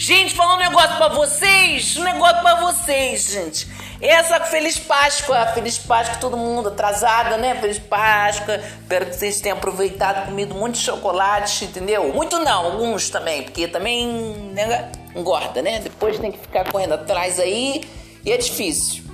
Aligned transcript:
Gente, 0.00 0.34
falar 0.34 0.54
um 0.54 0.56
negócio 0.56 0.96
pra 0.96 1.08
vocês, 1.08 1.94
um 1.98 2.02
negócio 2.02 2.40
pra 2.40 2.54
vocês, 2.54 3.32
gente. 3.32 3.68
Essa 4.00 4.40
Feliz 4.40 4.78
Páscoa, 4.78 5.48
Feliz 5.48 5.76
Páscoa 5.76 6.16
todo 6.18 6.38
mundo 6.38 6.70
atrasada, 6.70 7.36
né? 7.36 7.54
Feliz 7.56 7.78
Páscoa. 7.78 8.56
Espero 8.80 9.04
que 9.04 9.14
vocês 9.14 9.42
tenham 9.42 9.58
aproveitado, 9.58 10.24
comido 10.24 10.54
muito 10.54 10.78
chocolate, 10.78 11.66
entendeu? 11.66 12.14
Muito 12.14 12.38
não, 12.38 12.64
alguns 12.64 13.10
também, 13.10 13.42
porque 13.42 13.68
também 13.68 14.06
né, 14.54 14.90
engorda, 15.14 15.60
né? 15.60 15.80
Depois 15.80 16.18
tem 16.18 16.32
que 16.32 16.38
ficar 16.38 16.72
correndo 16.72 16.94
atrás 16.94 17.38
aí 17.38 17.82
e 18.24 18.32
é 18.32 18.38
difícil. 18.38 19.09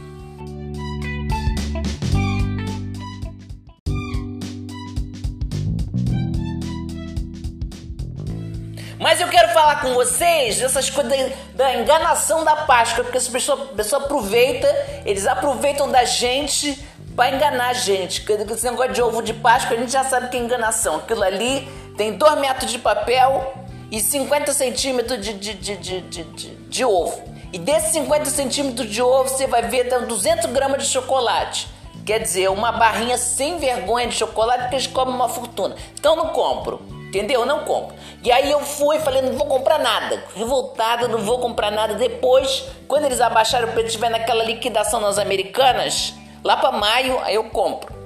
Mas 9.06 9.20
eu 9.20 9.28
quero 9.28 9.50
falar 9.50 9.80
com 9.82 9.94
vocês 9.94 10.58
dessas 10.58 10.90
coisas 10.90 11.32
da, 11.54 11.76
enganação 11.76 12.44
da 12.44 12.56
Páscoa, 12.56 13.04
porque 13.04 13.16
essa 13.16 13.30
pessoa, 13.30 13.66
pessoa 13.68 14.02
aproveita, 14.02 14.66
eles 15.04 15.28
aproveitam 15.28 15.88
da 15.88 16.04
gente 16.04 16.76
para 17.14 17.30
enganar 17.30 17.68
a 17.68 17.72
gente. 17.72 18.26
Esse 18.28 18.68
negócio 18.68 18.92
de 18.92 19.00
ovo 19.00 19.22
de 19.22 19.32
Páscoa, 19.32 19.76
a 19.76 19.80
gente 19.80 19.92
já 19.92 20.02
sabe 20.02 20.28
que 20.28 20.36
é 20.36 20.40
enganação. 20.40 20.96
Aquilo 20.96 21.22
ali 21.22 21.68
tem 21.96 22.14
2 22.14 22.40
metros 22.40 22.68
de 22.68 22.80
papel 22.80 23.54
e 23.92 24.00
50 24.00 24.52
centímetros 24.52 25.24
de, 25.24 25.34
de, 25.34 25.54
de, 25.54 25.76
de, 25.76 26.32
de, 26.56 26.84
ovo. 26.84 27.22
E 27.52 27.60
desses 27.60 27.92
50 27.92 28.24
centímetros 28.24 28.90
de 28.90 29.00
ovo, 29.00 29.28
você 29.28 29.46
vai 29.46 29.62
ver 29.68 29.88
tem 29.88 30.00
200 30.00 30.50
gramas 30.50 30.82
de 30.82 30.88
chocolate. 30.88 31.68
Quer 32.04 32.18
dizer, 32.18 32.50
uma 32.50 32.72
barrinha 32.72 33.16
sem 33.16 33.56
vergonha 33.60 34.08
de 34.08 34.16
chocolate 34.16 34.62
porque 34.62 34.74
eles 34.74 34.88
cobram 34.88 35.14
uma 35.14 35.28
fortuna. 35.28 35.76
Então 35.94 36.16
não 36.16 36.30
compro. 36.30 36.95
Entendeu? 37.08 37.40
Eu 37.40 37.46
não 37.46 37.64
compro. 37.64 37.96
E 38.22 38.32
aí 38.32 38.50
eu 38.50 38.60
fui 38.60 38.98
falei, 38.98 39.22
não 39.22 39.32
vou 39.32 39.46
comprar 39.46 39.78
nada. 39.78 40.22
Revoltada, 40.34 41.08
não 41.08 41.18
vou 41.18 41.38
comprar 41.38 41.70
nada. 41.70 41.94
Depois, 41.94 42.64
quando 42.88 43.04
eles 43.04 43.20
abaixaram 43.20 43.68
o 43.68 43.72
preço, 43.72 43.92
tiver 43.92 44.10
naquela 44.10 44.44
liquidação 44.44 45.00
nas 45.00 45.18
americanas, 45.18 46.14
lá 46.42 46.56
para 46.56 46.72
maio, 46.72 47.18
aí 47.22 47.34
eu 47.34 47.44
compro. 47.44 47.96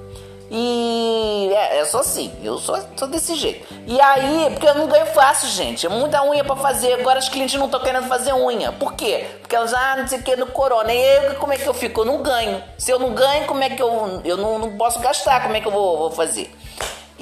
E 0.53 1.49
é, 1.53 1.77
é 1.79 1.85
só 1.85 1.99
assim, 1.99 2.29
eu 2.43 2.57
sou, 2.57 2.77
sou 2.97 3.07
desse 3.07 3.35
jeito. 3.35 3.65
E 3.87 3.99
aí, 4.01 4.49
porque 4.51 4.67
eu 4.67 4.75
não 4.75 4.85
ganho 4.85 5.05
fácil, 5.05 5.47
gente. 5.47 5.85
É 5.85 5.89
muita 5.89 6.21
unha 6.25 6.43
para 6.43 6.57
fazer. 6.57 6.95
Agora 6.95 7.19
os 7.19 7.29
clientes 7.29 7.57
não 7.57 7.67
estão 7.67 7.79
querendo 7.79 8.09
fazer 8.09 8.33
unha. 8.33 8.73
Por 8.73 8.93
quê? 8.93 9.27
Porque 9.39 9.55
elas, 9.55 9.73
ah, 9.73 9.95
não 9.97 10.07
sei 10.09 10.19
o 10.19 10.23
que, 10.23 10.35
no 10.35 10.47
corona. 10.47 10.91
E 10.93 11.25
eu, 11.25 11.35
como 11.35 11.53
é 11.53 11.57
que 11.57 11.65
eu 11.65 11.73
fico? 11.73 12.01
Eu 12.01 12.05
não 12.05 12.21
ganho. 12.21 12.61
Se 12.77 12.91
eu 12.91 12.99
não 12.99 13.13
ganho, 13.13 13.47
como 13.47 13.63
é 13.63 13.69
que 13.69 13.81
eu. 13.81 14.21
Eu 14.25 14.35
não, 14.35 14.59
não 14.59 14.75
posso 14.75 14.99
gastar, 14.99 15.41
como 15.41 15.55
é 15.55 15.61
que 15.61 15.67
eu 15.67 15.71
vou, 15.71 15.97
vou 15.97 16.11
fazer? 16.11 16.53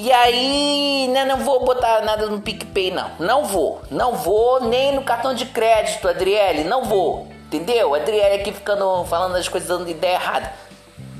E 0.01 0.13
aí, 0.13 1.09
né, 1.09 1.25
não 1.25 1.39
vou 1.39 1.65
botar 1.65 1.99
nada 2.03 2.25
no 2.27 2.39
PicPay, 2.39 2.89
não. 2.89 3.11
Não 3.19 3.43
vou. 3.43 3.81
Não 3.91 4.15
vou, 4.15 4.63
nem 4.63 4.95
no 4.95 5.01
cartão 5.03 5.33
de 5.33 5.45
crédito, 5.47 6.07
Adriele. 6.07 6.63
Não 6.63 6.85
vou. 6.85 7.27
Entendeu? 7.47 7.93
Adriele 7.93 8.35
aqui 8.35 8.53
ficando 8.53 9.03
falando 9.03 9.35
as 9.35 9.49
coisas 9.49 9.67
dando 9.67 9.89
ideia 9.89 10.13
errada. 10.13 10.53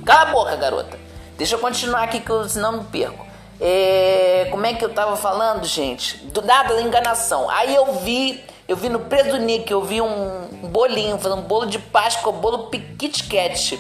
Cala 0.06 0.22
a 0.22 0.32
boca, 0.32 0.56
garota. 0.56 0.98
Deixa 1.38 1.56
eu 1.56 1.60
continuar 1.60 2.04
aqui, 2.04 2.22
que 2.22 2.30
eu, 2.30 2.48
senão 2.48 2.72
me 2.72 2.84
perco. 2.86 3.28
É, 3.60 4.48
como 4.50 4.66
é 4.66 4.74
que 4.74 4.86
eu 4.86 4.94
tava 4.94 5.18
falando, 5.18 5.66
gente? 5.66 6.16
Do 6.28 6.42
nada 6.42 6.74
da 6.74 6.82
enganação. 6.82 7.50
Aí 7.50 7.76
eu 7.76 7.96
vi, 7.96 8.42
eu 8.66 8.78
vi 8.78 8.88
no 8.88 9.02
Preso 9.02 9.36
Nick, 9.40 9.70
eu 9.70 9.84
vi 9.84 10.00
um 10.00 10.48
bolinho, 10.72 11.18
um 11.18 11.42
bolo 11.42 11.66
de 11.66 11.80
Páscoa, 11.80 12.32
bolo 12.32 12.70
Kit 12.70 13.26
Kat. 13.26 13.78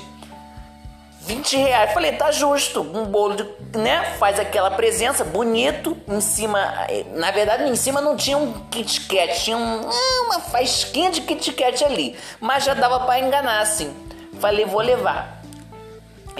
20 1.29 1.57
reais. 1.57 1.93
Falei, 1.93 2.13
tá 2.13 2.31
justo. 2.31 2.81
Um 2.81 3.05
bolo 3.05 3.35
de, 3.35 3.77
né? 3.77 4.15
Faz 4.17 4.39
aquela 4.39 4.71
presença 4.71 5.23
bonito. 5.23 5.95
Em 6.07 6.19
cima, 6.19 6.59
na 7.13 7.29
verdade, 7.29 7.69
em 7.69 7.75
cima 7.75 8.01
não 8.01 8.15
tinha 8.15 8.35
um 8.35 8.51
Kit 8.71 9.01
Kat, 9.01 9.43
tinha 9.43 9.55
um, 9.55 9.87
ah, 9.87 10.23
uma 10.25 10.39
fasquinha 10.39 11.11
de 11.11 11.21
Kit 11.21 11.53
Kat 11.53 11.85
ali. 11.85 12.17
Mas 12.41 12.63
já 12.63 12.73
dava 12.73 13.01
para 13.01 13.19
enganar, 13.19 13.61
assim. 13.61 13.93
Falei, 14.39 14.65
vou 14.65 14.81
levar. 14.81 15.43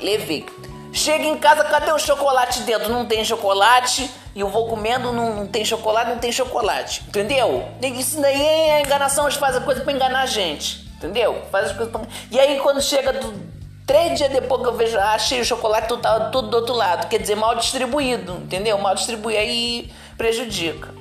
Levei. 0.01 0.47
Chega 0.91 1.25
em 1.25 1.37
casa, 1.37 1.63
cadê 1.65 1.91
o 1.91 1.99
chocolate 1.99 2.61
dentro? 2.61 2.89
Não 2.89 3.05
tem 3.05 3.23
chocolate. 3.23 4.09
E 4.33 4.39
eu 4.39 4.49
vou 4.49 4.67
comendo, 4.67 5.11
não, 5.11 5.35
não 5.35 5.47
tem 5.47 5.63
chocolate, 5.63 6.09
não 6.09 6.17
tem 6.17 6.31
chocolate. 6.31 7.03
Entendeu? 7.07 7.67
Isso 7.79 8.19
daí 8.19 8.41
é 8.41 8.79
enganação, 8.79 9.25
eles 9.25 9.37
fazem 9.37 9.61
coisa 9.61 9.81
para 9.81 9.93
enganar 9.93 10.21
a 10.21 10.25
gente. 10.25 10.89
Entendeu? 10.97 11.43
Faz 11.51 11.67
as 11.67 11.77
coisas 11.77 11.91
pra... 11.91 12.01
E 12.31 12.39
aí 12.39 12.59
quando 12.59 12.81
chega 12.81 13.13
do, 13.13 13.58
Três 13.89 14.19
dias 14.19 14.31
depois 14.31 14.61
que 14.61 14.67
eu 14.67 14.75
vejo, 14.75 14.99
achei 14.99 15.41
o 15.41 15.43
chocolate 15.43 15.87
tudo, 15.87 16.03
tudo 16.31 16.47
do 16.49 16.57
outro 16.57 16.75
lado. 16.75 17.07
Quer 17.07 17.17
dizer, 17.17 17.33
mal 17.33 17.55
distribuído, 17.55 18.33
entendeu? 18.33 18.77
Mal 18.77 18.93
distribuído 18.93 19.39
aí 19.39 19.91
prejudica. 20.15 20.93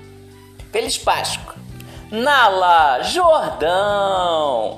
Feliz 0.72 0.96
Páscoa. 0.96 1.54
Nala 2.10 3.02
Jordão. 3.02 4.77